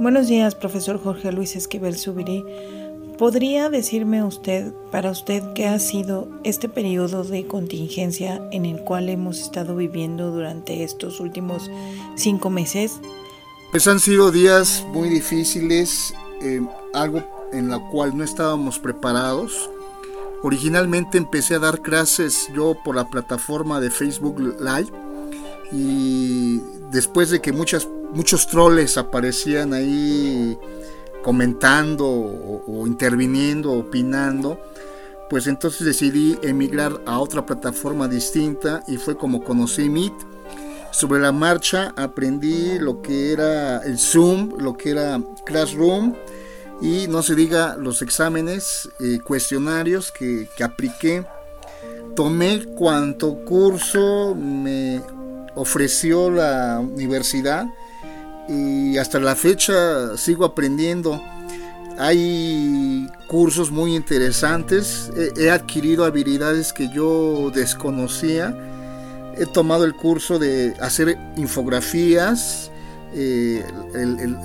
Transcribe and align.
Buenos 0.00 0.28
días, 0.28 0.54
profesor 0.54 1.02
Jorge 1.02 1.32
Luis 1.32 1.56
Esquivel 1.56 1.96
Subirí. 1.96 2.44
¿Podría 3.18 3.68
decirme 3.68 4.22
usted, 4.22 4.72
para 4.92 5.10
usted, 5.10 5.42
qué 5.54 5.66
ha 5.66 5.80
sido 5.80 6.28
este 6.44 6.68
periodo 6.68 7.24
de 7.24 7.48
contingencia 7.48 8.40
en 8.52 8.64
el 8.64 8.78
cual 8.84 9.08
hemos 9.08 9.40
estado 9.40 9.74
viviendo 9.74 10.30
durante 10.30 10.84
estos 10.84 11.18
últimos 11.18 11.68
cinco 12.14 12.48
meses? 12.48 13.00
Pues 13.72 13.88
han 13.88 13.98
sido 13.98 14.30
días 14.30 14.86
muy 14.92 15.08
difíciles, 15.08 16.14
eh, 16.42 16.60
algo 16.94 17.24
en 17.52 17.68
la 17.68 17.80
cual 17.90 18.16
no 18.16 18.22
estábamos 18.22 18.78
preparados. 18.78 19.68
Originalmente 20.44 21.18
empecé 21.18 21.56
a 21.56 21.58
dar 21.58 21.82
clases 21.82 22.48
yo 22.54 22.76
por 22.84 22.94
la 22.94 23.10
plataforma 23.10 23.80
de 23.80 23.90
Facebook 23.90 24.38
Live 24.38 24.92
y 25.72 26.60
después 26.92 27.30
de 27.30 27.40
que 27.40 27.52
muchas, 27.52 27.88
muchos 28.12 28.46
troles 28.46 28.96
aparecían 28.96 29.72
ahí 29.72 30.58
comentando 31.22 32.06
o, 32.06 32.86
interviniendo, 32.86 33.72
opinando, 33.72 34.58
pues 35.28 35.46
entonces 35.46 35.86
decidí 35.86 36.38
emigrar 36.42 37.00
a 37.06 37.18
otra 37.18 37.44
plataforma 37.44 38.08
distinta 38.08 38.82
y 38.86 38.96
fue 38.96 39.16
como 39.16 39.44
conocí 39.44 39.88
Meet. 39.88 40.14
Sobre 40.90 41.20
la 41.20 41.32
marcha 41.32 41.92
aprendí 41.96 42.78
lo 42.78 43.02
que 43.02 43.32
era 43.32 43.82
el 43.82 43.98
Zoom, 43.98 44.54
lo 44.58 44.74
que 44.74 44.90
era 44.90 45.20
Classroom 45.44 46.14
y 46.80 47.06
no 47.08 47.22
se 47.22 47.34
diga 47.34 47.76
los 47.76 48.00
exámenes, 48.00 48.88
eh, 49.00 49.18
cuestionarios 49.22 50.10
que, 50.10 50.48
que 50.56 50.64
apliqué. 50.64 51.26
Tomé 52.16 52.64
cuanto 52.64 53.44
curso 53.44 54.34
me 54.34 55.02
ofreció 55.54 56.30
la 56.30 56.80
universidad 56.80 57.66
y 58.48 58.96
hasta 58.98 59.18
la 59.18 59.36
fecha 59.36 60.16
sigo 60.16 60.44
aprendiendo. 60.44 61.22
Hay 61.98 63.08
cursos 63.26 63.70
muy 63.70 63.94
interesantes, 63.96 65.10
he, 65.36 65.50
adquirido 65.50 66.04
habilidades 66.04 66.72
que 66.72 66.88
yo 66.88 67.50
desconocía. 67.52 68.56
He 69.36 69.46
tomado 69.46 69.84
el 69.84 69.94
curso 69.94 70.38
de 70.38 70.74
hacer 70.80 71.18
infografías, 71.36 72.70
eh, 73.14 73.64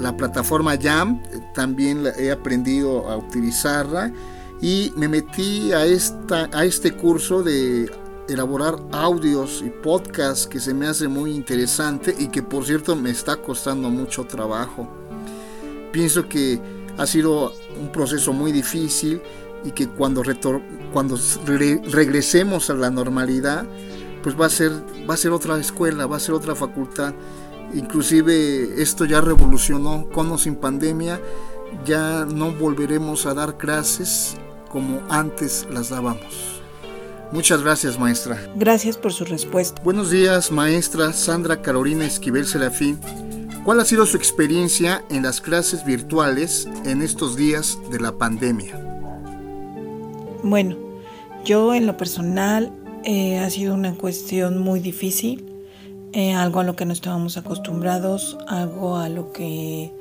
la 0.00 0.16
plataforma 0.16 0.78
Jam, 0.80 1.22
también 1.54 2.04
he 2.18 2.30
aprendido 2.30 3.08
a 3.08 3.16
utilizarla 3.16 4.12
y 4.60 4.92
me 4.96 5.08
metí 5.08 5.72
a, 5.72 5.86
esta, 5.86 6.48
a 6.52 6.64
este 6.64 6.92
curso 6.92 7.42
de 7.42 7.90
elaborar 8.32 8.76
audios 8.92 9.62
y 9.64 9.70
podcasts 9.70 10.46
que 10.46 10.60
se 10.60 10.74
me 10.74 10.86
hace 10.86 11.08
muy 11.08 11.32
interesante 11.32 12.14
y 12.18 12.28
que 12.28 12.42
por 12.42 12.64
cierto 12.64 12.96
me 12.96 13.10
está 13.10 13.36
costando 13.36 13.90
mucho 13.90 14.24
trabajo. 14.24 14.88
Pienso 15.92 16.28
que 16.28 16.60
ha 16.96 17.06
sido 17.06 17.52
un 17.80 17.90
proceso 17.90 18.32
muy 18.32 18.52
difícil 18.52 19.20
y 19.64 19.72
que 19.72 19.88
cuando, 19.88 20.22
cuando 20.92 21.18
regresemos 21.44 22.70
a 22.70 22.74
la 22.74 22.90
normalidad, 22.90 23.66
pues 24.22 24.38
va 24.38 24.46
a, 24.46 24.50
ser, 24.50 24.72
va 25.08 25.14
a 25.14 25.16
ser 25.16 25.32
otra 25.32 25.58
escuela, 25.58 26.06
va 26.06 26.16
a 26.16 26.20
ser 26.20 26.34
otra 26.34 26.54
facultad. 26.54 27.14
Inclusive 27.74 28.82
esto 28.82 29.04
ya 29.04 29.20
revolucionó 29.20 30.08
con 30.12 30.30
o 30.32 30.38
sin 30.38 30.56
pandemia, 30.56 31.20
ya 31.84 32.24
no 32.24 32.52
volveremos 32.52 33.26
a 33.26 33.34
dar 33.34 33.56
clases 33.56 34.36
como 34.68 35.00
antes 35.08 35.66
las 35.70 35.90
dábamos. 35.90 36.59
Muchas 37.32 37.62
gracias, 37.62 37.98
maestra. 37.98 38.38
Gracias 38.56 38.96
por 38.96 39.12
su 39.12 39.24
respuesta. 39.24 39.80
Buenos 39.84 40.10
días, 40.10 40.50
maestra 40.50 41.12
Sandra 41.12 41.62
Carolina 41.62 42.04
Esquivel 42.04 42.44
Serafín. 42.44 42.98
¿Cuál 43.64 43.78
ha 43.78 43.84
sido 43.84 44.04
su 44.04 44.16
experiencia 44.16 45.04
en 45.10 45.22
las 45.22 45.40
clases 45.40 45.84
virtuales 45.84 46.68
en 46.84 47.02
estos 47.02 47.36
días 47.36 47.78
de 47.92 48.00
la 48.00 48.12
pandemia? 48.12 48.76
Bueno, 50.42 50.76
yo 51.44 51.72
en 51.74 51.86
lo 51.86 51.96
personal 51.96 52.72
eh, 53.04 53.38
ha 53.38 53.48
sido 53.48 53.74
una 53.74 53.94
cuestión 53.94 54.58
muy 54.58 54.80
difícil, 54.80 55.46
eh, 56.12 56.34
algo 56.34 56.60
a 56.60 56.64
lo 56.64 56.74
que 56.74 56.84
no 56.84 56.92
estábamos 56.92 57.36
acostumbrados, 57.36 58.38
algo 58.48 58.96
a 58.96 59.08
lo 59.08 59.30
que 59.32 59.92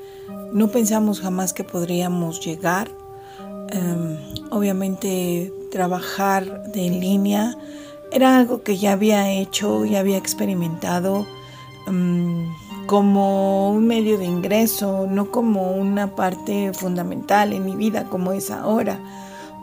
no 0.51 0.69
pensamos 0.69 1.21
jamás 1.21 1.53
que 1.53 1.63
podríamos 1.63 2.43
llegar. 2.43 2.89
Em, 3.71 4.17
obviamente 4.49 5.53
trabajar 5.71 6.71
de 6.71 6.89
línea 6.89 7.55
era 8.11 8.37
algo 8.37 8.63
que 8.63 8.77
ya 8.77 8.93
había 8.93 9.31
hecho, 9.31 9.85
ya 9.85 9.99
había 9.99 10.17
experimentado 10.17 11.27
em, 11.87 12.47
como 12.87 13.71
un 13.71 13.85
medio 13.85 14.17
de 14.17 14.25
ingreso, 14.25 15.05
no 15.07 15.31
como 15.31 15.73
una 15.73 16.15
parte 16.15 16.73
fundamental 16.73 17.53
en 17.53 17.65
mi 17.65 17.75
vida 17.75 18.05
como 18.05 18.31
es 18.31 18.49
ahora. 18.49 18.99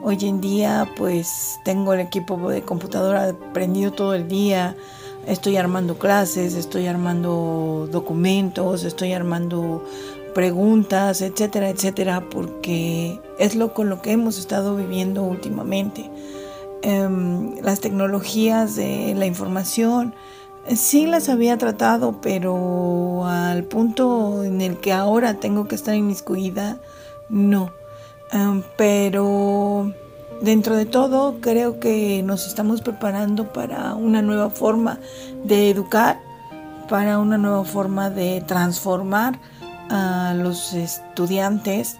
Hoy 0.02 0.18
en 0.22 0.40
día 0.40 0.88
pues 0.96 1.58
tengo 1.64 1.92
el 1.92 2.00
equipo 2.00 2.48
de 2.48 2.62
computadora 2.62 3.34
prendido 3.52 3.92
todo 3.92 4.14
el 4.14 4.28
día, 4.28 4.76
estoy 5.26 5.56
armando 5.56 5.98
clases, 5.98 6.54
estoy 6.54 6.86
armando 6.86 7.88
documentos, 7.90 8.84
estoy 8.84 9.12
armando 9.12 9.82
preguntas, 10.36 11.22
etcétera, 11.22 11.70
etcétera, 11.70 12.22
porque 12.30 13.22
es 13.38 13.56
lo 13.56 13.72
con 13.72 13.88
lo 13.88 14.02
que 14.02 14.12
hemos 14.12 14.38
estado 14.38 14.76
viviendo 14.76 15.22
últimamente. 15.22 16.10
Em, 16.82 17.54
las 17.62 17.80
tecnologías 17.80 18.76
de 18.76 19.14
la 19.16 19.24
información 19.24 20.14
sí 20.68 21.06
las 21.06 21.30
había 21.30 21.56
tratado, 21.56 22.20
pero 22.20 23.24
al 23.24 23.64
punto 23.64 24.44
en 24.44 24.60
el 24.60 24.76
que 24.76 24.92
ahora 24.92 25.40
tengo 25.40 25.68
que 25.68 25.74
estar 25.74 25.94
inmiscuida, 25.94 26.76
no. 27.30 27.72
Em, 28.30 28.62
pero 28.76 29.90
dentro 30.42 30.76
de 30.76 30.84
todo 30.84 31.36
creo 31.40 31.80
que 31.80 32.22
nos 32.22 32.46
estamos 32.46 32.82
preparando 32.82 33.54
para 33.54 33.94
una 33.94 34.20
nueva 34.20 34.50
forma 34.50 34.98
de 35.44 35.70
educar, 35.70 36.20
para 36.90 37.20
una 37.20 37.38
nueva 37.38 37.64
forma 37.64 38.10
de 38.10 38.42
transformar 38.46 39.40
a 39.90 40.34
los 40.36 40.74
estudiantes 40.74 41.98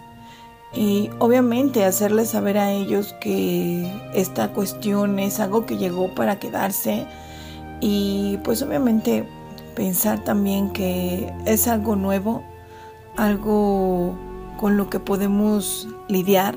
y 0.73 1.09
obviamente 1.19 1.85
hacerles 1.85 2.29
saber 2.29 2.57
a 2.57 2.71
ellos 2.71 3.15
que 3.21 3.91
esta 4.13 4.53
cuestión 4.53 5.19
es 5.19 5.39
algo 5.39 5.65
que 5.65 5.77
llegó 5.77 6.13
para 6.13 6.39
quedarse 6.39 7.05
y 7.79 8.37
pues 8.43 8.61
obviamente 8.61 9.27
pensar 9.75 10.23
también 10.23 10.71
que 10.71 11.33
es 11.45 11.67
algo 11.67 11.95
nuevo, 11.95 12.43
algo 13.15 14.17
con 14.57 14.75
lo 14.75 14.89
que 14.89 14.99
podemos 14.99 15.87
lidiar, 16.07 16.55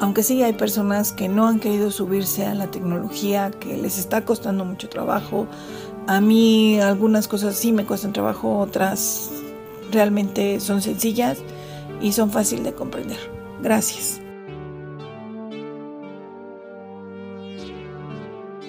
aunque 0.00 0.22
sí 0.22 0.42
hay 0.42 0.52
personas 0.52 1.12
que 1.12 1.28
no 1.28 1.46
han 1.46 1.60
querido 1.60 1.90
subirse 1.90 2.46
a 2.46 2.54
la 2.54 2.70
tecnología, 2.70 3.50
que 3.50 3.76
les 3.76 3.98
está 3.98 4.24
costando 4.24 4.64
mucho 4.64 4.88
trabajo. 4.88 5.46
A 6.06 6.20
mí 6.20 6.80
algunas 6.80 7.28
cosas 7.28 7.56
sí 7.56 7.72
me 7.72 7.84
cuestan 7.84 8.12
trabajo, 8.12 8.58
otras 8.58 9.30
realmente 9.90 10.60
son 10.60 10.82
sencillas 10.82 11.38
y 12.00 12.12
son 12.12 12.30
fáciles 12.30 12.64
de 12.64 12.74
comprender. 12.74 13.18
Gracias. 13.62 14.20